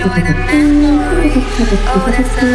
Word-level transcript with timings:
enjoy 0.00 0.22
the 0.22 0.34
memory. 0.34 1.32
Oh, 1.92 2.08
that's 2.10 2.42
a 2.42 2.50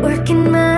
make 0.00 0.30
me 0.30 0.69